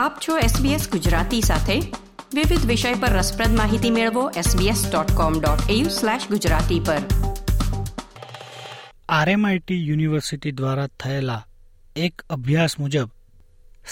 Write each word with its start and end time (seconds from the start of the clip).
આપ 0.00 0.18
છો 0.28 0.38
SBS 0.38 0.90
ગુજરાતી 0.90 1.40
સાથે. 1.40 1.80
વિવિધ 2.34 2.66
વિષય 2.66 2.94
પર 2.94 3.08
રસપ્રદ 3.08 3.48
માહિતી 3.48 3.90
મેળવો 3.90 4.30
sbs.com.au/gujarati 4.30 6.86
પર. 6.86 6.96
RMIT 9.28 9.70
યુનિવર્સિટી 9.70 10.50
દ્વારા 10.50 10.86
થયેલા 10.86 11.46
એક 11.96 12.22
અભ્યાસ 12.30 12.80
મુજબ 12.80 13.10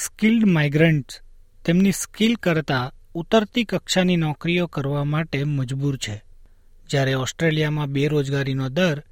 સ્કિલ્ડ 0.04 0.46
માઇગ્રન્ટ્સ 0.46 1.20
તેમની 1.64 1.92
સ્કિલ 1.92 2.34
કરતા 2.34 2.92
ઉતરતી 3.14 3.64
કક્ષાની 3.64 4.16
નોકરીઓ 4.16 4.66
કરવા 4.66 5.04
માટે 5.04 5.44
મજબૂર 5.44 5.96
છે. 5.96 6.24
જ્યારે 6.90 7.14
ઓસ્ટ્રેલિયામાં 7.14 7.86
બેરોજગારીનો 7.86 8.68
દર 8.68 9.02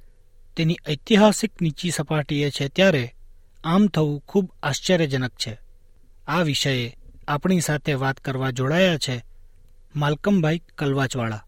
તેની 0.57 0.77
ઐતિહાસિક 0.89 1.61
નીચી 1.61 1.91
સપાટીએ 1.91 2.49
છે 2.49 2.67
ત્યારે 2.67 3.13
આમ 3.63 3.87
થવું 3.87 4.23
ખૂબ 4.27 4.51
આશ્ચર્યજનક 4.63 5.31
છે. 5.31 5.66
આ 6.27 6.41
વિષયે 6.41 6.93
આપણી 7.27 7.59
સાથે 7.59 7.93
વાત 7.93 8.17
કરવા 8.17 8.51
જોડાયા 8.51 8.97
છે 8.97 9.21
માલકમભાઈ 9.95 10.61
કલવાચવાળા. 10.77 11.43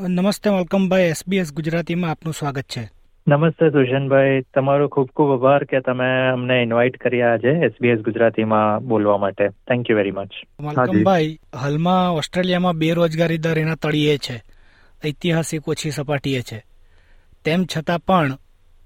નમસ્તે 0.00 0.50
માલકમભાઈ 0.50 1.02
એસબીએસ 1.02 1.52
ગુજરાતીમાં 1.52 2.10
આપનું 2.10 2.34
સ્વાગત 2.34 2.62
છે. 2.62 2.90
નમસ્તે 3.28 3.70
સુશનભાઈ 3.70 4.40
તમારો 4.40 4.88
ખૂબ 4.88 5.10
ખૂબ 5.16 5.32
આભાર 5.32 5.64
કે 5.64 5.80
તમે 5.80 6.28
અમને 6.32 6.62
ઇન્વાઇટ 6.62 6.96
કર્યા 6.96 7.38
છે 7.38 7.48
એસબીએસ 7.48 7.98
ગુજરાતીમાં 7.98 8.88
બોલવા 8.88 9.16
માટે. 9.16 9.48
થેન્ક 9.48 9.90
યુ 9.90 9.96
વેરી 9.96 10.10
મચ 10.10 10.30
માલકમભાઈ 10.60 11.38
હાલમાં 11.54 12.12
ઓસ્ટ્રેલિયામાં 12.12 12.74
બેરોજગારી 12.74 13.38
દર 13.38 13.58
એના 13.58 13.74
તળિયે 13.74 14.18
છે. 14.18 14.42
ઐતિહાસિક 15.04 15.68
ઓછી 15.68 15.90
સપાટીએ 15.90 16.42
છે. 16.42 16.64
તેમ 17.44 17.64
છતાં 17.76 17.98
પણ 17.98 18.38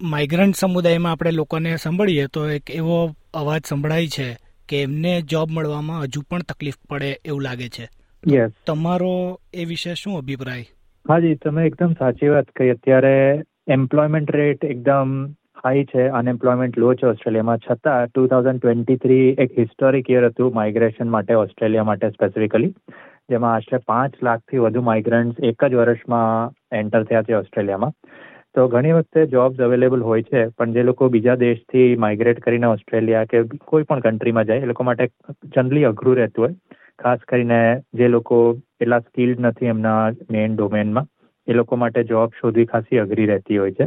માઇગ્રન્ટ 0.02 0.54
સમુદાયમાં 0.54 1.12
આપણે 1.12 1.30
લોકોને 1.30 1.76
સાંભળીએ 1.76 2.26
તો 2.32 2.50
એક 2.50 2.70
એવો 2.70 3.10
અવાજ 3.34 3.60
સંભળાય 3.64 4.06
છે 4.06 4.36
કે 4.68 4.82
એમને 4.82 5.22
જોબ 5.22 5.50
મળવામાં 5.50 6.02
હજુ 6.02 6.22
પણ 6.30 6.38
તકલીફ 6.38 6.74
પડે 6.90 7.16
એવું 7.24 7.42
લાગે 7.42 7.68
છે. 7.68 7.88
તમારો 8.66 9.40
એ 9.54 9.64
વિશે 9.64 9.94
શું 9.94 10.18
અભિપ્રાય? 10.18 10.60
હાજી 11.08 11.34
તમે 11.34 11.66
એકદમ 11.66 11.92
સાચી 11.92 12.28
વાત 12.28 12.44
કહી. 12.44 12.70
અત્યારે 12.70 13.42
એમ્પ્લોયમેન્ટ 13.68 14.36
રેટ 14.36 14.64
એકદમ 14.64 15.32
હાઈ 15.64 15.84
છે 15.84 16.08
અનએમ્પ્લોયમેન્ટ 16.08 16.78
લો 16.78 16.94
છે 16.94 17.06
ઓસ્ટ્રેલિયામાં. 17.06 17.58
છતાં 17.58 18.06
ટુ 18.06 18.26
થાઉઝન્ડ 18.26 18.60
ટ્વેન્ટી 18.60 18.96
થ્રી 18.96 19.28
એક 19.28 19.58
હિસ્ટોરિક 19.58 20.10
યર 20.10 20.24
હતું 20.24 20.54
માઇગ્રેશન 20.54 21.08
માટે 21.08 21.34
ઓસ્ટ્રેલિયા 21.34 21.84
માટે 21.84 22.10
સ્પેસિફિકલી 22.10 22.74
જેમાં 23.30 23.54
આશરે 23.54 23.78
પાંચ 23.78 24.12
લાખથી 24.22 24.58
વધુ 24.58 24.82
માઇગ્રન્ટ્સ 24.82 25.44
એક 25.44 25.64
જ 25.64 25.74
વર્ષમાં 25.74 26.54
એન્ટર 26.76 27.04
થયા 27.04 27.22
છે 27.22 27.34
ઓસ્ટ્રેલિયામાં. 27.34 27.92
તો 28.56 28.68
ઘણી 28.68 28.92
વખતે 28.92 29.26
જોબ્સ 29.26 29.58
અવેલેબલ 29.60 30.00
હોય 30.00 30.22
છે, 30.22 30.46
પણ 30.48 30.72
જે 30.72 30.82
લોકો 30.82 31.08
બીજા 31.08 31.34
દેશથી 31.34 31.96
માઇગ્રેટ 31.96 32.40
કરીને 32.40 32.66
ઓસ્ટ્રેલિયા 32.66 33.24
કે 33.24 33.42
કોઈ 33.64 33.82
પણ 33.82 34.00
કન્ટ્રીમાં 34.00 34.44
જાય, 34.44 34.60
એ 34.60 34.66
લોકો 34.66 34.82
માટે 34.82 35.08
જનરલી 35.56 35.84
અઘરું 35.84 36.16
રહેતું 36.16 36.44
હોય. 36.44 36.54
ખાસ 36.98 37.26
કરીને 37.28 37.58
જે 37.94 38.08
લોકો 38.08 38.38
એટલા 38.80 39.00
સ્કિલ્ડ 39.00 39.40
નથી 39.40 39.66
એમના 39.66 40.00
મેઇન 40.30 40.56
ડોમેનમાં 40.56 41.06
એ 41.48 41.52
લોકો 41.52 41.76
માટે 41.76 42.02
જોબ 42.04 42.38
શોધવી 42.40 42.66
ખાસી 42.66 42.98
અઘરી 42.98 43.26
રહેતી 43.26 43.58
હોય 43.58 43.72
છે. 43.72 43.86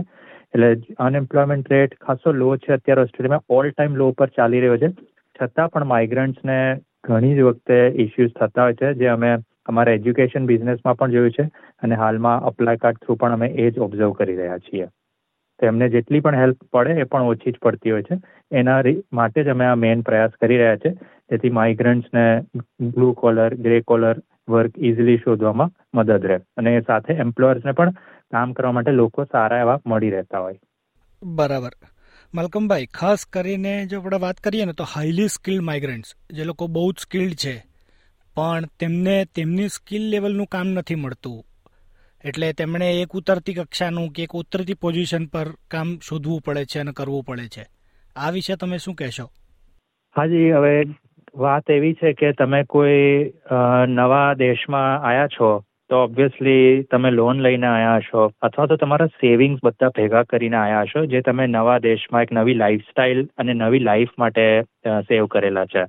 એટલે 0.54 0.70
અનએમ્પ્લોયમેન્ટ 1.00 1.72
રેટ 1.72 1.98
ખાસો 2.02 2.32
લો 2.32 2.58
છે 2.58 2.74
અત્યારે 2.74 3.02
ઓસ્ટ્રેલિયામાં 3.02 3.58
ઓલ 3.58 3.72
ટાઈમ 3.72 3.96
લો 3.96 4.12
પર 4.12 4.30
ચાલી 4.38 4.60
રહ્યો 4.60 4.78
છે. 4.78 4.90
છતાં 5.40 5.70
પણ 5.70 5.86
માઇગ્રન્ટ્સને 5.86 6.60
ઘણી 7.04 7.36
જ 7.36 7.42
વખતે 7.42 7.78
ઇસ્યુઝ 7.96 8.32
થતા 8.32 8.64
હોય 8.64 8.74
છે, 8.74 8.94
જે 8.94 9.08
અમે 9.08 9.32
અમારા 9.70 9.94
એજ્યુકેશન 9.94 10.46
બિઝનેસમાં 10.46 10.98
પણ 10.98 11.12
જોયું 11.12 11.32
છે 11.32 11.44
અને 11.84 11.96
હાલમાં 11.96 12.44
અપ્લાય 12.44 12.76
કાર્ડ 12.76 12.98
થ્રુ 12.98 13.16
પણ 13.16 13.34
અમે 13.34 13.48
એ 13.48 13.70
જ 13.72 13.80
ઓબ્ઝર્વ 13.80 14.12
કરી 14.12 14.36
રહ્યા 14.36 14.58
છીએ. 14.58 14.86
તો 15.60 15.66
એમને 15.66 15.90
જેટલી 15.90 16.20
પણ 16.20 16.36
હેલ્પ 16.36 16.64
પડે 16.74 16.94
એ 16.94 17.04
પણ 17.04 17.22
ઓછી 17.22 17.52
જ 17.52 17.58
પડતી 17.62 17.92
હોય 17.92 18.04
છે. 18.04 18.18
એના 18.52 18.84
માટે 19.14 19.44
જ 19.44 19.48
અમે 19.48 19.66
આ 19.66 19.76
મેઇન 19.76 20.02
પ્રયાસ 20.02 20.32
કરી 20.42 20.58
રહ્યા 20.58 20.78
છે. 20.78 20.92
જેથી 21.30 21.50
માઇગ્રન્ટ્સને 21.50 22.26
blue 22.82 23.14
collar 23.14 23.54
grey 23.56 23.82
collar 23.82 24.16
work 24.50 24.80
easily 24.80 25.18
શોધવામાં 25.18 25.72
મદદ 25.94 26.26
રહે. 26.26 26.40
અને 26.58 26.76
એ 26.76 26.82
સાથે 26.82 27.14
એમ્પ્લોયર્સને 27.14 27.72
પણ 27.72 27.92
કામ 28.32 28.54
કરવા 28.54 28.72
માટે 28.72 28.92
લોકો 28.92 29.24
સારા 29.24 29.60
એવા 29.60 29.80
મળી 29.86 30.10
રહેતા 30.10 30.40
હોય. 30.40 30.60
બરાબર. 31.24 31.72
મલકમભાઈ, 32.34 32.86
ખાસ 32.86 33.26
કરીને 33.26 33.86
જો 33.86 34.00
આપણે 34.00 34.18
વાત 34.18 34.38
કરીએ 34.38 34.66
ને 34.66 34.74
તો 34.74 34.84
હાઈલી 34.84 35.28
સ્કિલ્ડ 35.28 35.64
માઇગ્રન્ટ્સ 35.64 36.16
જે 36.34 36.44
લોકો 36.44 36.68
બહુ 36.68 36.92
જ 36.92 36.96
સ્કિલ્ડ 37.00 37.34
છે 37.34 37.69
પણ 38.40 38.68
તેમને, 38.80 39.16
તેમની 39.36 39.68
સ્કિલ 39.68 40.04
લેવલનું 40.10 40.48
કામ 40.48 40.68
નથી 40.70 40.96
મળતું. 40.96 41.40
એટલે 42.26 42.48
તેમણે 42.54 42.88
એક 43.02 43.12
ઉતરતી 43.12 43.54
કક્ષાનું 43.54 44.12
કે 44.16 44.24
એક 44.24 44.34
ઉતરતી 44.36 44.76
પોઝિશન 44.84 45.26
પર 45.26 45.48
કામ 45.72 45.88
શોધવું 46.08 46.42
પડે 46.46 46.66
છે 46.72 46.80
અને 46.80 46.92
કરવું 46.98 47.24
પડે 47.24 47.48
છે. 47.56 47.66
આ 48.16 48.30
વિશે 48.30 48.56
તમે 48.56 48.78
શું 48.78 48.96
કહેશો? 48.96 49.26
હાજી, 50.16 50.52
હવે 50.52 50.74
વાત 51.36 51.72
એવી 51.72 51.94
છે 51.94 52.14
કે 52.14 52.32
તમે 52.32 52.64
કોઈ 52.64 53.34
નવા 53.88 54.34
દેશમાં 54.34 55.02
આવ્યા 55.04 55.28
છો, 55.28 55.50
તો 55.90 56.04
ઓબ્વિયસલી 56.04 56.84
તમે 56.84 57.12
લોન 57.12 57.42
લઈને 57.42 57.68
આવ્યા 57.68 58.00
છો 58.00 58.26
અથવા 58.42 58.66
તો 58.66 58.76
તમારા 58.76 59.06
સેવિંગ્સ 59.22 59.64
બધા 59.64 59.88
ભેગા 59.90 60.24
કરીને 60.24 60.58
આવ્યા 60.58 60.86
છો 60.86 61.06
જે 61.06 61.22
તમે 61.22 61.48
નવા 61.48 61.78
દેશમાં 61.80 62.24
એક 62.24 62.32
નવી 62.32 62.54
લાઈફસ્ટાઈલ 62.54 63.26
અને 63.38 63.54
નવી 63.54 63.80
લાઈફ 63.80 64.14
માટે 64.20 64.46
સેવ 65.10 65.26
કરેલા 65.26 65.66
છે. 65.66 65.84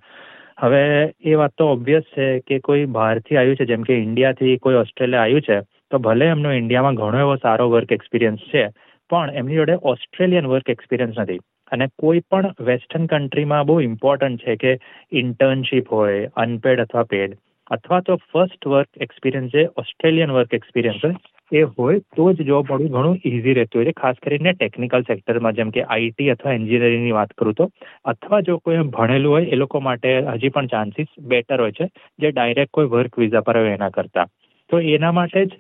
હવે 0.61 1.13
એ 1.25 1.35
વાત 1.35 1.53
તો 1.57 1.67
ઓબ્વિયસ 1.67 2.03
છે 2.03 2.41
કે 2.41 2.59
કોઈ 2.59 2.85
બહારથી 2.85 3.37
આવ્યું 3.37 3.57
છે, 3.57 3.65
જેમ 3.65 3.83
કે 3.83 3.99
ઇન્ડિયાથી 3.99 4.57
કોઈ 4.57 4.75
ઓસ્ટ્રેલિયા 4.75 5.23
આવ્યું 5.23 5.41
છે, 5.41 5.61
તો 5.91 5.99
ભલે 5.99 6.27
એમનો 6.27 6.53
ઇન્ડિયામાં 6.53 6.95
ઘણો 6.95 7.19
એવો 7.19 7.37
સારો 7.37 7.71
વર્ક 7.71 7.93
એક્સપિરિયન્સ 7.93 8.41
છે, 8.55 8.67
પણ 9.11 9.31
એમની 9.31 9.55
જોડે 9.55 9.77
ઓસ્ટ્રેલિયન 9.83 10.47
વર્ક 10.47 10.71
એક્સપિરિયન્સ 10.71 11.19
નથી. 11.19 11.39
અને 11.73 11.87
કોઈ 11.99 12.21
પણ 12.31 12.55
વેસ્ટર્ન 12.61 13.07
કન્ટ્રીમાં 13.07 13.67
બહુ 13.67 13.81
ઇમ્પોર્ટન્ટ 13.81 14.43
છે 14.43 14.57
કે 14.57 14.79
ઇન્ટર્નશીપ 15.13 15.93
હોય 15.93 16.31
અનપેડ 16.37 16.81
અથવા 16.81 17.03
પેડ 17.05 17.39
અથવા 17.71 18.01
તો 18.01 18.17
ફર્સ્ટ 18.17 18.67
વર્ક 18.67 18.89
એક્સપિરિયન્સ 19.01 19.53
જે 19.53 19.69
ઓસ્ટ્રેલિયન 19.77 20.31
વર્ક 20.31 20.55
એક્સપિરિયન્સ 20.55 21.05
હોય 21.05 21.15
એ 21.53 21.63
હોય 21.63 21.99
તો 21.99 22.33
જ 22.33 22.43
જોબ 22.43 22.73
મળવું 22.73 22.91
ઘણું 22.91 23.21
ઇઝી 23.25 23.55
રહેતું 23.55 23.79
હોય 23.79 23.87
છે. 23.87 23.93
ખાસ 23.93 24.17
કરીને 24.23 24.53
ટેકનિકલ 24.53 25.03
સેક્ટરમાં 25.03 25.53
જેમ 25.53 25.71
કે 25.71 25.83
આઈટી 25.83 26.31
અથવા 26.31 26.53
એન્જિનિયરિંગની 26.53 27.11
વાત 27.11 27.33
કરું 27.33 27.55
તો. 27.55 27.71
અથવા 28.05 28.41
જો 28.41 28.59
કોઈ 28.59 28.79
ભણેલું 28.79 29.33
હોય, 29.33 29.47
એ 29.47 29.55
લોકો 29.55 29.81
માટે 29.81 30.19
હજી 30.21 30.49
પણ 30.49 30.67
ચાન્સીસ 30.67 31.07
બેટર 31.19 31.61
હોય 31.61 31.73
છે, 31.73 31.91
જે 32.19 32.31
ડાયરેક્ટ 32.31 32.71
કોઈ 32.73 32.87
વર્ક 32.87 33.19
વિઝા 33.19 33.41
પર 33.41 33.59
હોય 33.59 33.71
એના 33.71 33.91
કરતાં. 33.91 34.27
તો 34.71 34.79
એના 34.79 35.13
માટે 35.13 35.47
જ 35.47 35.51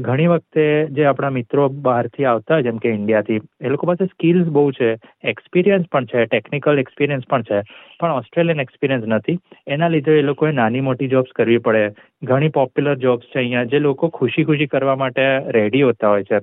ઘણી 0.00 0.26
વખતે 0.26 0.64
જે 0.92 1.04
આપણા 1.04 1.30
મિત્રો 1.30 1.68
બહારથી 1.68 2.24
આવતા, 2.24 2.60
જેમ 2.60 2.76
કે 2.78 2.90
ઇન્ડિયાથી 2.90 3.40
એ 3.60 3.68
લોકો 3.68 3.86
પાસે 3.86 4.06
સ્કિલ્સ 4.06 4.46
બહુ 4.46 4.64
છે 4.70 4.90
એક્સપિરિયન્સ 5.24 5.86
પણ 5.92 6.04
છે 6.04 6.24
ટેકનિકલ 6.26 6.78
એક્સપિરિયન્સ 6.78 7.24
પણ 7.30 7.42
છે, 7.42 7.60
પણ 8.00 8.10
ઓસ્ટ્રેલિયન 8.10 8.60
એક્સપિરિયન્સ 8.60 9.04
નથી. 9.06 9.38
એના 9.66 9.88
લીધે 9.88 10.18
એ 10.18 10.22
લોકોએ 10.22 10.52
નાની 10.52 10.80
મોટી 10.80 11.08
જોબ્સ 11.08 11.32
કરવી 11.36 11.58
પડે. 11.58 11.84
ઘણી 12.22 12.48
પોપ્યુલર 12.48 12.94
જોબ્સ 12.96 13.26
છે 13.26 13.38
અહીંયા, 13.38 13.64
જે 13.64 13.78
લોકો 13.78 14.08
ખુશી 14.08 14.44
ખુશી 14.44 14.66
કરવા 14.66 14.96
માટે 14.96 15.24
રેડી 15.48 15.82
હોતા 15.82 16.08
હોય 16.08 16.24
છે. 16.24 16.40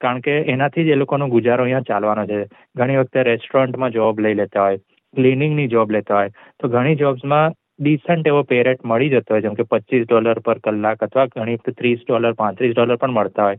કારણ 0.00 0.20
કે 0.20 0.32
એનાથી 0.54 0.84
જ 0.84 0.88
એ 0.88 0.94
લોકોનો 0.94 1.28
ગુજારો 1.28 1.62
અહીંયા 1.64 1.80
ચાલવાનો 1.80 2.26
છે. 2.26 2.40
ઘણી 2.76 2.96
વખતે 2.96 3.22
રેસ્ટોરન્ટમાં 3.22 3.90
જોબ 3.90 4.20
લઈ 4.20 4.34
લેતા 4.34 4.62
હોય 4.62 4.78
ક્લિનિંગની 5.14 5.68
જોબ 5.68 5.90
લેતા 5.90 6.16
હોય. 6.16 6.30
તો 6.60 6.68
ઘણી 6.68 6.94
જોબ્સમાં 6.94 7.52
ડિસન્ટ 7.80 8.26
એવો 8.26 8.42
પે 8.42 8.64
મળી 8.84 9.10
જતો 9.10 9.34
હોય, 9.34 9.40
જેમ 9.40 9.54
કે 9.54 9.62
પચીસ 9.62 10.06
ડોલર 10.08 10.38
પર 10.38 10.58
કલાક 10.58 11.04
અથવા 11.04 11.26
ઘણી 11.26 11.56
ત્રીસ 11.56 11.98
ડોલર 12.08 12.32
પાંત્રીસ 12.32 12.74
ડોલર 12.76 12.96
પણ 12.96 13.10
મળતા 13.10 13.44
હોય. 13.44 13.56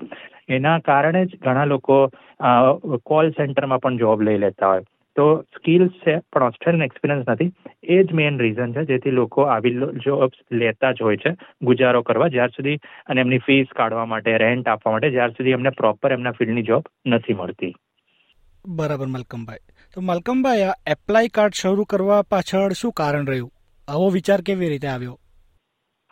એના 0.50 0.80
કારણે 0.80 1.26
જ 1.26 1.30
ઘણા 1.42 1.66
લોકો 1.66 2.12
કોલ 3.06 3.30
સેન્ટરમાં 3.30 3.80
પણ 3.80 3.98
જોબ 3.98 4.22
લઈ 4.22 4.38
લેતા 4.38 4.68
હોય. 4.68 4.84
તો 5.16 5.42
સ્કિલ્સ 5.42 5.90
છે, 5.90 6.18
પણ 6.18 6.44
ઓસ્ટ્રેલિયન 6.44 6.84
એક્સપિરિયન્સ 6.84 7.30
નથી. 7.30 7.52
એ 7.84 8.04
જ 8.04 8.14
મેઇન 8.14 8.40
રીઝન 8.40 8.74
છે, 8.74 8.86
જેથી 8.86 9.12
લોકો 9.12 9.42
આવી 9.42 9.72
જોબ્સ 10.06 10.38
લેતા 10.52 10.92
જ 10.92 11.02
હોય 11.02 11.18
છે, 11.18 11.36
ગુજારો 11.62 12.02
કરવા, 12.02 12.28
જ્યાર 12.28 12.50
સુધી 12.50 12.76
અને 12.86 13.22
એમની 13.22 13.38
ફીસ 13.38 13.68
કાઢવા 13.76 14.06
માટે 14.06 14.38
રેન્ટ 14.38 14.68
આપવા 14.68 14.92
માટે, 14.92 15.10
જ્યાર 15.10 15.30
સુધી 15.30 15.52
એમને 15.52 15.70
પ્રોપર 15.70 16.12
એમના 16.12 16.32
ફિલ્ડની 16.32 16.62
જોબ 16.62 16.84
નથી 17.08 17.34
મળતી. 17.34 17.76
બરાબર, 18.68 19.06
મલકમભાઈ. 19.06 19.58
તો 19.96 20.02
મલકમભાઈ, 20.02 20.62
આ 20.62 20.74
એપ્લાય 20.88 21.28
કાર્ડ 21.28 21.54
શરૂ 21.54 21.84
કરવા 21.84 22.22
પાછળ 22.22 22.72
શું 22.72 22.92
કારણ 22.92 23.26
રહ્યું? 23.26 23.52
આવો 23.88 24.10
વિચાર 24.10 24.42
કેવી 24.42 24.70
રીતે 24.70 24.88
આવ્યો? 24.88 25.20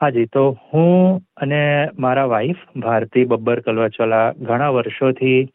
હાજી, 0.01 0.25
તો 0.25 0.57
હું 0.73 1.21
અને 1.37 1.89
મારા 1.99 2.25
વાઈફ 2.25 2.55
ભારતી 2.75 3.25
બબ્બર 3.25 3.59
કલવાચોલા 3.59 4.31
ઘણા 4.31 4.69
વર્ષોથી 4.69 5.49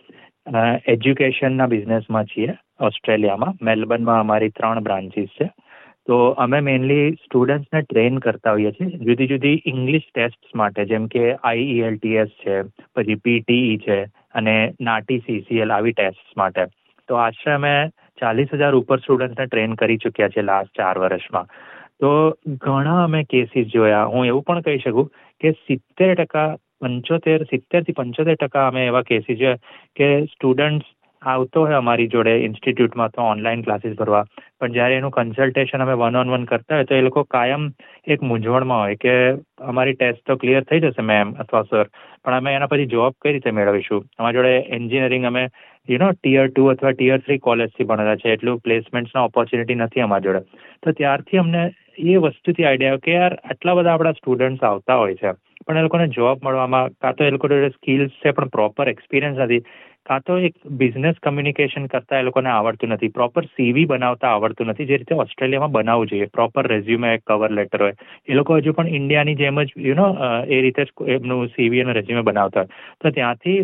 એજ્યુકેશનના 0.89 1.67
બિઝનેસમાં 1.67 2.25
છીએ, 2.25 2.55
ઓસ્ટ્રેલિયામાં. 2.81 3.55
મેલબર્નમાં 3.63 4.21
અમારી 4.21 4.49
ત્રણ 4.49 4.81
બ્રાન્ચીસ 4.81 5.29
છે. 5.29 5.51
તો 6.07 6.29
અમે 6.29 6.61
મેઇનલી 6.61 7.11
સ્ટુડન્ટ્સને 7.13 7.83
ટ્રેન 7.83 8.19
કરતા 8.19 8.51
હોઈએ 8.51 8.71
છીએ. 8.71 8.89
જુદી 8.89 9.27
જુદી 9.27 9.63
ઇંગ્લિશ 9.67 10.03
ટેસ્ટ 10.15 10.57
માટે, 10.57 10.85
જેમ 10.85 11.07
કે 11.07 11.35
આઈઈએલટીએસ 11.35 12.29
છે, 12.29 12.63
પછી 12.95 13.15
પીટીઈ 13.15 13.77
છે, 13.77 14.05
અને 14.35 14.75
નાટી 14.81 15.19
સીસીએલ 15.19 15.73
આવી 15.73 15.93
ટેસ્ટ 15.93 16.39
માટે. 16.39 16.67
તો 17.09 17.15
આશરે 17.15 17.53
અમે 17.53 17.89
ચાલીસ 18.21 18.49
હજાર 18.53 18.75
ઉપર 18.75 18.99
સ્ટુડન્ટ્સને 18.99 19.47
ટ્રેન 19.47 19.75
કરી 19.75 19.97
ચૂક્યા 19.97 20.29
છે 20.29 20.43
લાસ્ટ 20.43 20.77
ચાર 20.77 20.99
વર્ષમાં. 20.99 21.47
તો 22.01 22.11
ઘણા 22.59 23.05
અમે 23.05 23.23
કેસીસ 23.25 23.73
જોયા. 23.73 24.07
હું 24.07 24.27
એવું 24.27 24.43
પણ 24.43 24.61
કહી 24.61 24.79
શકું 24.79 25.13
કે 25.41 25.53
સિત્તેર 25.61 26.15
ટકા 26.15 26.49
પંચોતેર 26.81 27.45
સિત્તેરથી 27.45 27.93
પંચોતેર 27.93 28.37
ટકા 28.37 28.67
અમે 28.69 28.87
એવા 28.87 29.03
કેસીસ 29.03 29.39
જોયા 29.39 29.63
કે 29.97 30.11
સ્ટુડન્ટ્સ 30.25 30.89
આવતો 31.23 31.61
હોય 31.61 31.75
અમારી 31.75 32.09
જોડે 32.09 32.37
ઇન્સ્ટિટ્યૂટમાં 32.45 33.09
તો 33.09 33.23
ઓનલાઈન 33.23 33.63
ક્લાસીસ 33.63 33.97
ભરવા. 33.97 34.25
પણ 34.61 34.73
જ્યારે 34.73 34.95
એનું 34.95 35.11
કન્સલ્ટેશન 35.11 35.83
અમે 35.83 35.93
વન 35.93 36.17
ઓન 36.17 36.31
વન 36.31 36.45
કરતા 36.45 36.75
હોય 36.75 36.85
તો 36.85 36.95
એ 36.95 37.01
લોકો 37.01 37.23
કાયમ 37.23 37.71
એક 38.07 38.23
મૂંઝવણમાં 38.23 38.81
હોય 38.81 38.95
કે 38.95 39.33
અમારી 39.61 39.93
ટેસ્ટ 39.93 40.27
તો 40.27 40.37
ક્લિયર 40.37 40.63
થઈ 40.63 40.81
જશે 40.81 41.03
મેમ 41.03 41.33
અથવા 41.33 41.63
સર 41.63 41.85
પણ 42.25 42.35
અમે 42.35 42.55
એના 42.55 42.67
પછી 42.67 42.87
જોબ 42.87 43.13
કઈ 43.23 43.33
રીતે 43.33 43.51
મેળવીશું? 43.51 44.05
અમારી 44.19 44.35
જોડે 44.35 44.57
એન્જિનિયરિંગ 44.57 45.27
અમે 45.27 45.49
યુ 45.89 45.99
નો 45.99 46.13
ટીયર 46.13 46.47
ટુ 46.49 46.67
અથવા 46.67 46.91
ટીયર 46.91 47.19
થ્રી 47.19 47.39
કોલેજથી 47.39 47.85
ભણેલા 47.85 48.17
છે. 48.17 48.33
એટલું 48.33 48.59
પ્લેસમેન્ટ્સના 48.59 49.23
ઓપોર્ચ્યુનિટી 49.23 49.75
નથી 49.75 50.01
અમારી 50.01 50.23
જોડે. 50.23 50.41
તો 50.83 50.93
ત્યારથી 50.93 51.39
અમને 51.39 51.71
એ 51.99 52.17
વસ્તુથી 52.17 52.65
આઈડિયા 52.65 52.97
કે 52.97 53.13
યાર, 53.13 53.35
આટલા 53.35 53.75
બધા 53.75 53.95
આપણા 53.95 54.13
સ્ટુડન્ટ્સ 54.13 54.63
આવતા 54.63 54.97
હોય 54.97 55.15
છે. 55.15 55.33
પણ 55.67 55.79
એ 55.79 55.83
લોકોને 55.83 56.09
જોબ 56.09 56.39
મળવામાં, 56.45 56.89
કાં 56.89 57.15
તો 57.15 57.25
એ 57.25 57.31
લોકો 57.31 57.49
સ્કિલ્સ 57.69 58.11
છે, 58.11 58.31
પણ 58.31 58.49
પ્રોપર 58.49 58.89
એક્સપિરિયન્સ 58.89 59.39
નથી. 59.39 59.59
કાં 60.11 60.23
તો 60.27 60.37
એક 60.49 60.55
બિઝનેસ 60.81 61.19
કમ્યુનિકેશન 61.23 61.91
કરતા 61.93 62.21
એ 62.21 62.29
લોકોને 62.29 62.51
આવડતું 62.53 62.95
નથી. 62.95 63.13
પ્રોપર 63.19 63.51
સીવી 63.51 63.87
બનાવતા 63.87 64.33
આવડતું 64.35 64.73
નથી. 64.73 64.89
જે 64.91 65.01
રીતે 65.03 65.21
ઓસ્ટ્રેલિયામાં 65.25 65.77
બનાવવું 65.77 66.11
જોઈએ. 66.13 66.31
પ્રોપર 66.39 66.71
રેઝ્યુમે 66.75 67.11
કવર 67.27 67.59
લેટર 67.61 67.85
હોય. 67.85 67.99
એ 68.29 68.41
લોકો 68.41 68.59
હજુ 68.59 68.79
પણ 68.79 68.97
ઇન્ડિયાની 69.01 69.39
જેમ 69.43 69.63
જ 69.65 69.87
યુ 69.89 70.01
નો 70.01 70.09
એ 70.49 70.65
રીતે 70.67 70.83
જ 70.85 71.13
એમનું 71.19 71.55
સીવી 71.55 71.85
અને 71.85 72.01
રેઝ્યુમે 72.01 72.27
બનાવતા 72.31 72.65
હોય. 72.65 72.83
તો 73.01 73.11
ત્યાંથી 73.11 73.61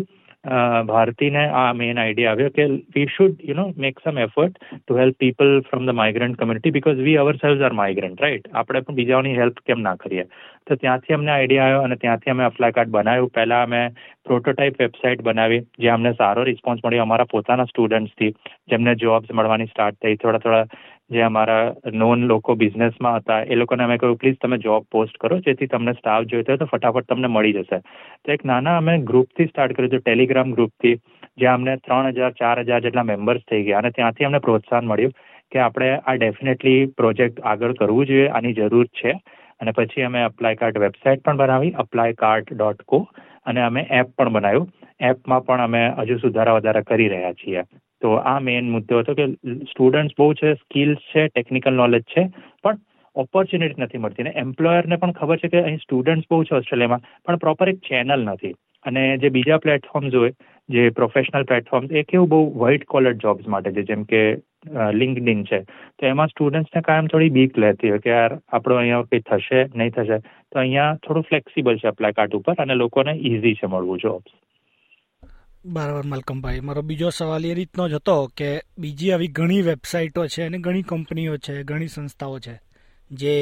ભારતીને 0.89 1.41
આ 1.59 1.69
મેઇન 1.73 1.97
આઈડિયા 2.01 2.33
આવ્યો 2.33 2.51
કે 2.57 2.65
we 2.95 3.07
should 3.15 3.39
you 3.47 3.55
know 3.55 3.65
make 3.85 3.97
some 4.03 4.19
effort 4.25 4.59
to 4.73 4.99
help 4.99 5.17
people 5.23 5.49
from 5.69 5.87
the 5.87 5.97
migrant 6.01 6.37
community 6.41 6.75
because 6.77 7.01
we 7.07 7.17
ourselves 7.41 7.63
are 7.67 7.75
migrant 7.81 8.23
right 8.25 8.47
આપણે 8.53 8.81
પણ 8.81 8.99
બીજાઓની 8.99 9.39
હેલ્પ 9.39 9.59
કેમ 9.67 9.81
ના 9.87 9.95
કરીએ? 10.03 10.25
તો 10.67 10.75
ત્યાંથી 10.75 11.17
અમને 11.17 11.31
આઈડિયા 11.31 11.67
આવ્યો 11.67 11.83
અને 11.87 11.97
ત્યાંથી 12.03 12.33
અમે 12.35 12.45
અપ્લાય 12.45 12.77
કાર્ડ 12.77 12.93
બનાવ્યું. 12.95 13.33
પહેલાં 13.37 13.67
અમે 13.67 13.81
પ્રોટોટાઇપ 14.27 14.79
વેબસાઇટ 14.81 15.23
બનાવી, 15.27 15.61
જે 15.79 15.89
અમને 15.95 16.11
સારો 16.19 16.43
રિસ્પોન્સ 16.43 16.83
મળ્યો. 16.85 17.07
અમારા 17.07 17.31
પોતાના 17.33 17.69
સ્ટુડન્ટ્સથી 17.71 18.31
જેમને 18.71 18.95
જોબ્સ 19.03 19.33
મળવાની 19.33 19.71
સ્ટાર્ટ 19.71 19.99
થઈ, 20.03 20.15
થોડા 20.15 20.43
થોડા 20.45 20.65
જે 21.11 21.21
અમારા 21.23 21.63
નોન 22.01 22.27
લોકો 22.27 22.55
બિઝનેસમાં 22.55 23.19
હતા, 23.19 23.39
એ 23.51 23.55
લોકોને 23.55 23.83
અમે 23.83 23.97
કહ્યું 23.97 24.17
પ્લીઝ 24.17 24.39
તમે 24.41 24.57
જોબ 24.65 24.87
પોસ્ટ 24.91 25.17
કરો, 25.21 25.39
જેથી 25.47 25.67
તમને 25.67 25.93
સ્ટાફ 25.99 26.27
જોઈતો 26.33 26.51
હોય 26.51 26.63
તો 26.63 26.69
ફટાફટ 26.73 27.07
તમને 27.07 27.27
મળી 27.27 27.53
જશે. 27.53 27.79
તો 28.25 28.35
એક 28.35 28.45
નાના 28.51 28.77
અમે 28.77 28.93
ગ્રુપથી 29.11 29.47
સ્ટાર્ટ 29.47 29.77
કર્યું 29.77 29.91
હતું 29.91 30.05
ટેલિગ્રામ 30.05 30.53
ગ્રુપથી 30.57 30.95
જ્યાં 31.37 31.57
અમને 31.61 31.77
ત્રણ 31.77 32.19
હજાર, 32.19 32.33
ચાર 32.41 32.57
હજાર 32.59 32.81
જેટલા 32.81 33.07
મેમ્બર્સ 33.13 33.49
થઈ 33.49 33.63
ગયા. 33.63 33.79
અને 33.79 33.91
ત્યાંથી 33.91 34.29
અમને 34.29 34.39
પ્રોત્સાહન 34.39 34.91
મળ્યું 34.91 35.17
કે 35.51 35.59
આપણે 35.65 35.89
આ 35.97 36.15
ડેફિનેટલી 36.15 36.79
પ્રોજેક્ટ 37.01 37.43
આગળ 37.51 37.77
કરવું 37.81 38.07
જોઈએ, 38.07 38.29
આની 38.29 38.53
જરૂર 38.53 38.87
છે. 39.01 39.13
અને 39.59 39.71
પછી 39.71 40.01
અમે 40.01 40.21
અપ્લાય 40.21 40.55
કાર્ડ 40.55 40.77
વેબસાઇટ 40.77 41.21
પણ 41.21 41.37
બનાવી 41.37 41.71
અપ્લાય 41.71 42.13
કાર્ડ 42.13 42.53
ડોટ 42.53 42.81
કો 42.81 43.07
અને 43.45 43.61
અમે 43.61 43.87
એપ 43.91 44.07
પણ 44.17 44.29
બનાવ્યું. 44.29 44.69
એપમાં 44.99 45.45
પણ 45.45 45.61
અમે 45.61 45.87
હજુ 45.99 46.17
સુધારા 46.17 46.53
વધારા 46.53 46.81
કરી 46.81 47.07
રહ્યા 47.07 47.33
છીએ. 47.33 47.63
તો 48.01 48.13
આ 48.13 48.39
મેઇન 48.39 48.69
મુદ્દો 48.69 48.99
હતો 48.99 49.13
કે 49.13 49.25
સ્ટુડન્ટ્સ 49.55 50.15
બહુ 50.17 50.33
છે 50.33 50.53
સ્કિલ્સ 50.53 50.97
છે 50.97 51.27
ટેકનિકલ 51.27 51.73
નોલેજ 51.73 52.03
છે, 52.03 52.27
પણ 52.63 52.77
ઓપોર્ચ્યુનિટી 53.15 53.81
નથી 53.81 53.97
મળતી. 53.97 54.23
ને 54.23 54.33
એમ્પ્લોયરને 54.35 54.95
પણ 54.95 55.11
ખબર 55.11 55.37
છે 55.37 55.47
કે 55.47 55.61
અહીં 55.61 55.77
સ્ટુડન્ટ્સ 55.77 56.27
બહુ 56.31 56.43
છે 56.43 56.55
ઓસ્ટ્રેલિયામાં, 56.55 57.01
પણ 57.25 57.35
પ્રોપર 57.35 57.69
એક 57.69 57.79
ચેનલ 57.79 58.23
નથી. 58.23 58.53
અને 58.85 59.17
જે 59.17 59.29
બીજા 59.29 59.57
પ્લેટફોર્મ્સ 59.57 60.15
હોય, 60.15 60.33
જે 60.69 60.89
પ્રોફેશનલ 60.89 61.43
પ્લેટફોર્મ્સ 61.43 61.91
એ 61.91 62.03
કેવું 62.03 62.29
બહુ 62.29 62.59
વ્હાઇટ 62.59 62.85
કોલર 62.85 63.13
જોબ્સ 63.13 63.47
માટે 63.47 63.71
છે. 63.71 63.83
જેમ 63.83 64.03
કે 64.03 64.35
લિંકડિન 64.91 65.43
છે. 65.43 65.59
તો 65.99 66.05
એમાં 66.05 66.27
સ્ટુડન્ટ્સને 66.27 66.81
કાયમ 66.81 67.07
થોડી 67.07 67.29
બીક 67.29 67.57
લેતી 67.57 67.89
હોય 67.89 67.99
કે 67.99 68.09
યાર 68.09 68.33
આપણો 68.49 68.75
અહીંયા 68.75 69.03
કંઈ 69.03 69.23
થશે 69.29 69.63
નહીં 69.75 69.89
થશે. 69.89 70.17
તો 70.51 70.59
અહીંયા 70.59 70.97
થોડું 71.07 71.23
ફ્લેક્સિબલ 71.23 71.77
છે 71.77 71.87
અપ્લાય 71.87 72.11
કાર્ડ 72.11 72.35
ઉપર 72.35 72.55
અને 72.57 72.75
લોકોને 72.75 73.13
ઇઝી 73.29 73.55
છે 73.55 73.67
મળવું 73.67 73.99
જોબ્સ 73.99 74.31
બરાબર 75.65 76.05
મલકમભાઈ. 76.05 76.61
મારો 76.61 76.81
બીજો 76.81 77.09
સવાલ 77.09 77.45
એ 77.45 77.53
રીતનો 77.53 77.89
જ 77.89 77.93
હતો 77.93 78.27
કે 78.37 78.49
બીજી 78.77 79.11
આવી 79.11 79.27
ઘણી 79.27 79.61
વેબસાઇટો 79.61 80.27
છે 80.27 80.43
અને 80.43 80.57
ઘણી 80.57 80.81
કંપનીઓ 80.81 81.37
છે 81.37 81.63
ઘણી 81.63 81.87
સંસ્થાઓ 81.87 82.39
છે 82.39 82.55
જે 83.11 83.33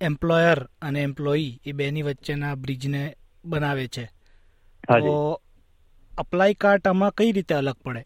એમ્પ્લોયર 0.00 0.58
અને 0.82 1.02
એમ્પ્લોયી 1.02 1.58
એ 1.66 1.72
બેની 1.72 2.02
વચ્ચેના 2.02 2.54
બ્રિજને 2.54 3.02
બનાવે 3.44 3.86
છે. 3.88 4.04
તો 4.88 5.40
અપ્લાય 6.18 6.54
કાર્ડ 6.54 6.86
આમાં 6.86 7.10
કઈ 7.10 7.32
રીતે 7.32 7.54
અલગ 7.54 7.78
પડે? 7.84 8.02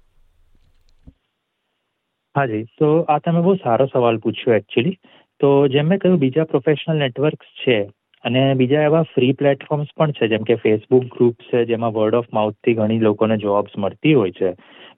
હાજી, 2.36 2.64
તો 2.78 2.88
આ 3.08 3.18
તમે 3.18 3.40
બહુ 3.40 3.54
સારો 3.54 3.86
સવાલ 3.86 4.16
પૂછ્યો 4.16 4.54
એકચ્યુઅલી 4.54 4.98
તો 5.40 5.68
જેમ 5.68 5.86
મેં 5.86 5.98
કહ્યું, 5.98 6.18
બીજા 6.18 6.44
પ્રોફેશનલ 6.44 6.98
નેટવર્ક્સ 6.98 7.46
છે 7.62 7.78
અને 8.24 8.54
બીજા 8.54 8.82
એવા 8.82 9.02
ફ્રી 9.02 9.32
પ્લેટફોર્મ્સ 9.32 9.88
પણ 9.96 10.10
છે, 10.10 10.28
જેમ 10.28 10.42
કે 10.42 10.54
ફેસબુક 10.54 11.04
ગ્રુપ 11.04 11.34
છે, 11.34 11.64
જેમાં 11.64 11.92
વર્ડ 11.92 12.14
ઓફ 12.14 12.28
માઉથથી 12.32 12.74
ઘણી 12.74 12.98
લોકોને 12.98 13.36
જોબ્સ 13.36 13.78
મળતી 13.78 14.14
હોય 14.14 14.30
છે. 14.30 14.52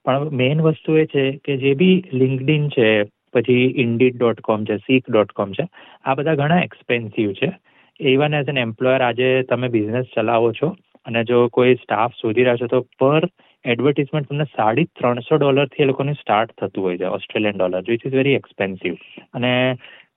પણ 0.04 0.30
મેઇન 0.30 0.60
વસ્તુ 0.60 0.96
એ 0.96 1.06
છે 1.06 1.30
કે 1.44 1.56
જે 1.56 1.74
બી 1.74 2.04
લિંકડિન 2.12 2.68
છે, 2.68 3.04
પછી 3.32 3.74
ઇન્ડિટ 3.76 4.16
ડોટ 4.16 4.40
કોમ 4.40 4.64
છે 4.64 4.76
સીક 4.76 5.10
ડોટ 5.10 5.32
કોમ 5.32 5.52
છે, 5.52 5.68
આ 6.04 6.14
બધા 6.14 6.34
ઘણા 6.34 6.60
એક્સપેન્સિવ 6.60 7.32
છે. 7.32 7.52
ઇવન 8.00 8.34
એઝ 8.34 8.48
એન 8.48 8.58
એમ્પ્લોયર 8.58 9.02
આજે 9.02 9.42
તમે 9.42 9.68
બિઝનેસ 9.68 10.06
ચલાવો 10.16 10.52
છો 10.52 10.76
અને 11.08 11.24
જો 11.24 11.42
કોઈ 11.50 11.76
સ્ટાફ 11.82 12.16
શોધી 12.20 12.48
રહ્યા 12.48 12.62
છો, 12.62 12.66
તો 12.66 12.80
પર 13.00 13.28
એડવર્ટિઝમેન્ટ 13.64 14.28
તમને 14.28 14.48
સાડી 14.56 14.88
ત્રણસો 14.98 15.36
ડોલરથી 15.36 15.84
એ 15.84 15.90
લોકોનું 15.90 16.18
સ્ટાર્ટ 16.20 16.56
થતું 16.58 16.84
હોય 16.84 16.98
છે 16.98 17.14
Australian 17.18 17.56
dollar 17.56 17.86
which 17.88 18.04
is 18.06 18.18
very 18.20 18.40
expensive 18.40 18.98
અને 19.34 19.54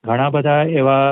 ઘણા 0.04 0.30
બધા 0.30 0.60
એવા 0.80 1.06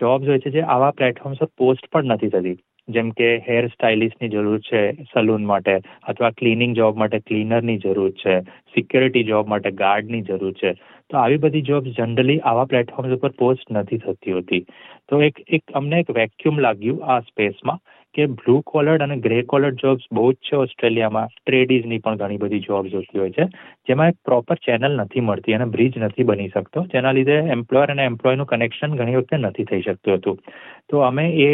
જોબ્સ 0.00 0.26
હોય 0.26 0.38
છે 0.38 0.50
જે 0.50 0.64
આવા 0.68 0.90
પ્લેટફોર્મ્સ 0.92 1.38
પર 1.38 1.52
પોસ્ટ 1.58 1.92
પણ 1.92 2.12
નથી 2.14 2.28
થતી. 2.28 2.56
જેમ 2.88 3.08
કે 3.10 3.28
હેર 3.48 3.62
સ્ટાઇલિસ્ટની 3.68 4.28
જરૂર 4.28 4.58
છે 4.58 4.82
સલૂન 5.12 5.46
માટે, 5.46 5.72
અથવા 6.08 6.30
ક્લિનિંગ 6.30 6.76
જોબ 6.76 6.96
માટે 6.96 7.18
ક્લીનરની 7.20 7.78
જરૂર 7.78 8.10
છે 8.20 8.34
સિક્યોરિટી 8.74 9.24
જોબ 9.24 9.48
માટે 9.48 9.70
ગાર્ડની 9.80 10.20
જરૂર 10.22 10.52
છે. 10.52 10.70
તો 11.10 11.18
આવી 11.18 11.42
બધી 11.42 11.66
જોબ્સ 11.70 11.98
જનરલી 11.98 12.38
આવા 12.44 12.70
પ્લેટફોર્મ્સ 12.70 13.16
ઉપર 13.16 13.32
પોસ્ટ 13.42 13.68
નથી 13.70 13.98
થતી 13.98 14.32
હોતી. 14.32 14.62
તો 15.08 15.20
એક 15.22 15.44
એક 15.48 15.76
અમને 15.80 16.00
એક 16.00 16.16
વેક્યુમ 16.16 16.58
લાગ્યું 16.58 17.04
આ 17.04 17.20
સ્પેસમાં 17.28 17.78
કે 18.14 18.26
બ્લુ 18.38 18.54
કોલર્ડ 18.70 19.02
અને 19.04 19.16
ગ્રે 19.24 19.38
કોલર્ડ 19.52 19.82
જોબ્સ 19.82 20.04
બહુ 20.12 20.26
જ 20.32 20.36
છે 20.46 20.56
ઓસ્ટ્રેલિયામાં. 20.56 21.32
ટ્રેડીઝની 21.38 21.98
પણ 21.98 22.20
ઘણી 22.20 22.40
બધી 22.44 22.64
જોબ્સ 22.68 22.94
હોતી 22.98 23.20
હોય 23.22 23.34
છે. 23.36 23.46
જેમાં 23.88 24.12
એક 24.12 24.18
પ્રોપર 24.24 24.58
ચેનલ 24.66 24.96
નથી 24.96 25.24
મળતી 25.28 25.56
અને 25.58 25.66
બ્રિજ 25.74 25.98
નથી 25.98 26.28
બની 26.30 26.48
શકતો. 26.48 26.84
જેના 26.94 27.12
લીધે 27.12 27.36
એમ્પ્લોયર 27.56 27.90
અને 27.90 28.04
એમ્પ્લોયનું 28.04 28.50
કનેક્શન 28.52 28.96
ઘણી 28.96 29.16
વખતે 29.16 29.36
નથી 29.36 29.68
થઈ 29.70 29.82
શકતું 29.82 30.18
હતું. 30.18 30.40
તો 30.88 31.04
અમે 31.10 31.26
એ 31.46 31.48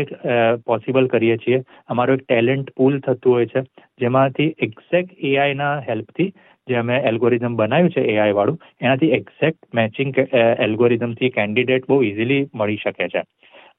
પોસિબલ 0.71 1.11
કરીએ 1.15 1.37
છીએ. 1.37 1.61
અમારું 1.89 2.21
એક 2.21 2.25
ટેલેન્ટ 2.27 2.73
પુલ 2.77 3.01
થતું 3.01 3.37
હોય 3.37 3.47
છે. 3.47 3.65
જેમાંથી 4.01 4.55
એક્ઝેક્ટ 4.59 5.13
એઆઈના 5.33 5.75
હેલ્પથી 5.91 6.33
જે 6.69 6.77
અમે 6.77 6.97
એલ્ગોરિધમ 7.11 7.57
બનાવ્યું 7.57 7.95
છે 7.95 8.03
એઆઈ 8.15 8.35
વાળું, 8.39 8.59
એનાથી 8.81 9.13
એક્ઝેક્ટ 9.19 9.63
મેચિંગ 9.75 10.15
એલ્ગોરિધમથી 10.67 11.35
કેન્ડિડેટ 11.39 11.89
બહુ 11.89 12.03
ઇઝીલી 12.11 12.49
મળી 12.55 12.83
શકે 12.85 13.09
છે. 13.15 13.23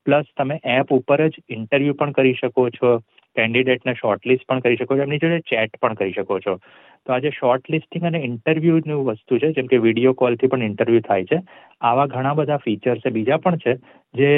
પ્લસ 0.05 0.31
તમે 0.37 0.59
એપ 0.77 0.89
ઉપર 0.91 1.19
જ 1.25 1.43
ઇન્ટરવ્યૂ 1.49 1.99
પણ 1.99 2.15
કરી 2.17 2.39
શકો 2.39 2.69
છો 2.77 2.95
કેન્ડિડેટને 3.35 3.93
શોર્ટલિસ્ટ 3.99 4.43
પણ 4.49 4.63
કરી 4.65 4.79
શકો 4.79 4.97
છો, 4.97 5.05
એમની 5.05 5.21
જોડે 5.21 5.39
ચેટ 5.51 5.79
પણ 5.81 5.95
કરી 6.01 6.15
શકો 6.17 6.39
છો. 6.39 6.57
તો 7.05 7.13
આજે 7.13 7.29
શોર્ટલિસ્ટિંગ 7.37 8.05
અને 8.09 8.19
ઇન્ટરવ્યૂનું 8.27 9.05
વસ્તુ 9.07 9.39
છે, 9.39 9.53
જેમ 9.55 9.71
કે 9.71 9.79
વીડિયો 9.85 10.13
કોલથી 10.19 10.51
પણ 10.51 10.67
ઇન્ટરવ્યૂ 10.71 11.07
થાય 11.07 11.29
છે, 11.31 11.39
આવા 11.81 12.11
ઘણા 12.13 12.37
બધા 12.39 12.61
ફીચર્સ 12.65 13.01
છે. 13.05 13.15
બીજા 13.17 13.39
પણ 13.45 13.63
છે, 13.63 13.73
જે 14.13 14.29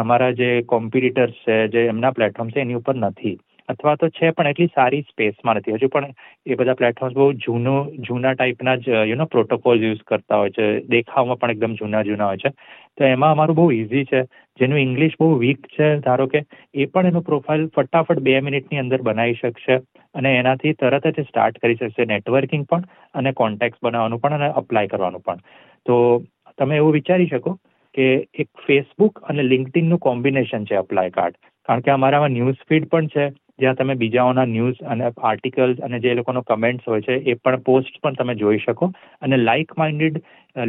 અમારા 0.00 0.36
જે 0.42 0.50
કોમ્પિટિટર્સ 0.74 1.38
છે, 1.46 1.56
જે 1.74 1.86
એમના 1.94 2.14
પ્લેટફોર્મ 2.18 2.50
છે, 2.50 2.60
એની 2.66 2.80
ઉપર 2.82 2.96
નથી. 2.98 3.36
અથવા 3.68 3.96
તો 3.96 4.08
છે 4.08 4.30
પણ 4.30 4.46
એટલી 4.46 4.66
સારી 4.74 5.02
સ્પેસમાં 5.02 5.56
નથી. 5.56 5.72
હજુ 5.72 5.88
પણ 5.88 6.14
એ 6.46 6.54
બધા 6.54 6.74
પ્લેટફોર્મ્સ 6.74 7.14
બહુ 7.14 7.32
જૂનો, 7.32 7.74
જૂના 7.98 8.34
ટાઈપના 8.34 8.76
જ 8.76 8.88
યુ 8.88 9.16
નો 9.16 9.26
પ્રોટોકોલ 9.26 9.84
યુઝ 9.84 10.02
કરતા 10.06 10.36
હોય 10.36 10.50
છે. 10.50 10.66
દેખાવમાં 10.88 11.38
પણ 11.38 11.50
એકદમ 11.50 11.74
જૂના 11.74 12.02
જૂના 12.02 12.26
હોય 12.26 12.36
છે. 12.36 12.50
તો 12.98 13.04
એમાં 13.04 13.32
અમારું 13.32 13.56
બહુ 13.56 13.70
ઇઝી 13.72 14.04
છે. 14.04 14.22
જેનું 14.60 14.78
ઇંગ્લિશ 14.78 15.16
બહુ 15.20 15.38
વીક 15.38 15.66
છે, 15.66 15.88
ધારો 15.98 16.26
કે 16.26 16.44
એ 16.74 16.86
પણ 16.86 17.06
એનું 17.06 17.22
પ્રોફાઇલ 17.22 17.66
ફટાફટ 17.68 18.18
બે 18.20 18.40
મિનિટની 18.40 18.78
અંદર 18.78 19.02
બનાવી 19.02 19.34
શકશે 19.34 19.78
અને 20.14 20.30
એનાથી 20.38 20.72
તરત 20.72 21.06
જ 21.06 21.26
સ્ટાર્ટ 21.28 21.58
કરી 21.58 21.74
શકશે 21.74 22.04
નેટવર્કિંગ 22.04 22.66
પણ 22.66 22.84
અને 23.14 23.32
કોન્ટેક્ટ 23.32 23.78
બનાવવાનું 23.82 24.20
પણ 24.20 24.32
અને 24.32 24.52
અપ્લાય 24.52 24.86
કરવાનું 24.86 25.22
પણ. 25.22 25.40
તો 25.86 26.22
તમે 26.58 26.76
એવું 26.76 26.92
વિચારી 26.92 27.26
શકો 27.26 27.54
કે 27.94 28.06
એક 28.34 28.48
ફેસબુક 28.66 29.22
અને 29.28 29.42
લિંકડિનનું 29.42 29.98
કોમ્બિનેશન 29.98 30.64
છે 30.64 30.76
અપ્લાય 30.76 31.10
કાર્ડ 31.10 31.36
કારણ 31.68 31.80
કે 31.80 31.90
અમારામાં 31.90 32.30
ન્યૂઝ 32.30 32.62
ફીડ 32.68 32.88
પણ 32.88 33.06
છે. 33.06 33.24
જ્યાં 33.58 33.78
તમે 33.78 33.94
બીજાઓના 34.02 34.46
ન્યૂઝ 34.52 34.80
અને 34.92 35.04
આર્ટિકલ્સ 35.08 35.82
અને 35.86 36.00
જે 36.04 36.14
લોકોનો 36.20 36.42
કમેન્ટ્સ 36.50 36.88
હોય 36.90 37.04
છે, 37.06 37.14
એ 37.30 37.34
પણ 37.34 37.62
પોસ્ટ 37.68 38.00
પણ 38.02 38.18
તમે 38.20 38.34
જોઈ 38.42 38.60
શકો. 38.64 38.90
અને 39.22 39.36
લાઇક 39.48 39.76
માઇન્ડેડ 39.78 40.20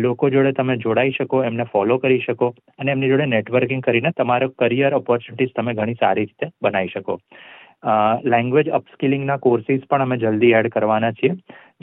લોકો 0.06 0.30
જોડે 0.36 0.54
તમે 0.60 0.77
જોડાઈ 0.86 1.18
શકો, 1.18 1.44
એમને 1.50 1.65
ફોલો 1.74 2.00
કરી 2.06 2.24
શકો 2.27 2.54
અને 2.80 2.96
એમની 2.96 3.12
જોડે 3.13 3.32
નેટવર્કિંગ 3.36 3.86
કરીને 3.89 4.12
તમારો 4.22 4.54
કરિયર 4.63 4.98
ઓપોર્ચ્યુનિટીઝ 5.01 5.54
તમે 5.60 5.77
ઘણી 5.80 6.01
સારી 6.01 6.25
રીતે 6.25 6.51
બનાવી 6.63 6.96
શકો. 6.96 7.20
લેંગ્વેજ 8.34 8.70
અપસ્કિલિંગના 8.77 9.42
કોર્સીસ 9.46 9.82
પણ 9.89 10.04
અમે 10.06 10.18
જલ્દી 10.18 10.54
એડ 10.60 10.70
કરવાના 10.75 11.12
છીએ, 11.18 11.34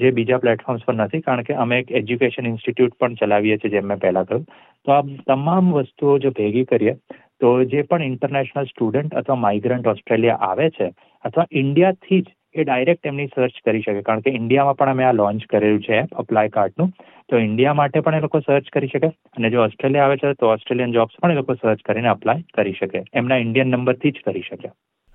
જે 0.00 0.10
બીજા 0.10 0.38
પ્લેટફોર્મ્સ 0.44 0.86
પર 0.86 0.94
નથી, 0.94 1.22
કારણ 1.26 1.46
કે 1.48 1.58
અમે 1.64 1.78
એક 1.82 1.92
એજ્યુકેશન 2.00 2.48
ઇન્સ્ટિટ્યૂટ 2.50 2.96
પણ 3.00 3.18
ચલાવીએ 3.20 3.58
છીએ, 3.58 3.72
જેમ 3.74 3.86
મેં 3.90 4.00
પહેલાં 4.04 4.26
કહ્યું. 4.30 4.46
તો 4.86 4.92
આ 4.92 5.02
તમામ 5.28 5.68
વસ્તુઓ 5.76 6.16
જો 6.24 6.32
ભેગી 6.38 6.64
કરીએ 6.72 6.94
તો 7.42 7.64
જે 7.64 7.82
પણ 7.82 8.02
ઇન્ટરનેશનલ 8.02 8.64
સ્ટુડન્ટ 8.64 9.14
અથવા 9.14 9.36
માઇગ્રન્ટ 9.36 9.86
ઓસ્ટ્રેલિયા 9.86 10.34
આવે 10.34 10.70
છે 10.70 10.92
અથવા 11.24 11.46
ઇન્ડિયાથી 11.52 12.20
જ 12.20 12.26
એ 12.54 12.64
ડાયરેક્ટ 12.64 13.06
એમની 13.06 13.26
સર્ચ 13.26 13.52
કરી 13.64 13.80
શકે. 13.80 14.02
કારણ 14.02 14.20
કે 14.20 14.30
ઇન્ડિયામાં 14.30 14.76
પણ 14.76 14.90
અમે 14.90 15.04
આ 15.04 15.12
લોન્ચ 15.12 15.46
કરેલું 15.46 15.82
છે 15.82 15.96
એપ 15.96 16.14
અપ્લાય 16.14 16.48
કાર્ડનું 16.48 16.92
તો 17.28 17.38
ઇન્ડિયા 17.38 17.74
માટે 17.74 18.00
પણ 18.00 18.14
એ 18.14 18.20
લોકો 18.20 18.40
સર્ચ 18.40 18.68
કરી 18.68 18.88
શકે. 18.88 19.08
અને 19.08 19.50
જો 19.50 19.62
ઓસ્ટ્રેલિયા 19.62 20.04
આવે 20.04 20.16
છે 20.16 20.32
તો 20.32 20.46
ઓસ્ટ્રેલિયન 20.46 20.92
જોબ્સ 20.92 21.20
પણ 21.22 21.32
એ 21.32 21.34
લોકો 21.34 21.54
સર્ચ 21.54 21.80
કરીને 21.80 22.08
અપ્લાય 22.08 22.44
કરી 22.54 22.72
શકે. 22.72 23.02
એમના 23.14 23.36
ઇન્ડિયન 23.36 23.68
નંબરથી 23.68 24.10
જ 24.10 24.14
કરી 24.24 24.42
શકે. 24.50 24.70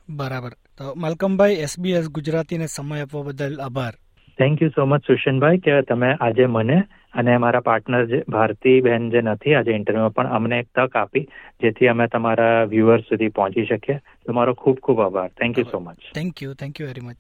બરાબર. 0.10 0.50
તો 0.50 0.93
મલકમભાઈ 0.98 1.53
એસબીએસ 1.53 2.10
ગુજરાતીને 2.10 2.65
સમય 2.65 3.01
આપવા 3.01 3.22
બદલ 3.22 3.57
આભાર. 3.62 3.93
થેન્ક 4.39 4.62
યુ 4.62 4.70
સો 4.70 4.86
મચ 4.86 5.01
સુશનભાઈ 5.01 5.58
કે 5.58 5.82
તમે 5.82 6.10
આજે 6.13 6.46
મને 6.46 6.84
અને 7.13 7.38
મારા 7.38 7.60
પાર્ટનર 7.60 8.06
જે 8.06 8.24
ભારતી 8.29 8.82
બહેન 8.82 9.10
જે 9.10 9.22
નથી 9.22 9.56
આજે 9.56 9.72
ઇન્ટરવ્યુમાં 9.72 10.13
પણ 10.13 10.27
અમને 10.27 10.60
એક 10.60 10.67
તક 10.75 10.96
આપી 10.96 11.24
જેથી 11.62 11.88
અમે 11.88 12.08
તમારા 12.08 12.63
વ્યુઅર્સ 12.63 13.03
સુધી 13.03 13.27
પહોંચી 13.27 13.65
શકીએ. 13.65 13.98
તમારો 14.27 14.53
ખૂબ 14.53 14.79
ખૂબ 14.79 15.01
આભાર. 15.01 15.29
Thank 15.29 15.58
you 15.58 15.65
so 15.72 15.79
much 15.79 16.13
thank 16.13 16.44
you 16.44 16.53
thank 16.53 16.82
you 16.82 16.88
very 16.88 17.01
much 17.01 17.17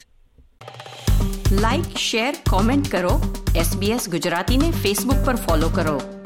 like 1.61 1.97
share 2.09 2.33
comment 2.49 2.91
કરો. 2.91 3.15
એસબીએસ 3.55 4.09
ગુજરાતીને 4.09 4.71
ફેસબુક 4.83 5.25
પર 5.25 5.35
ફોલો 5.35 5.69
કરો. 5.69 6.16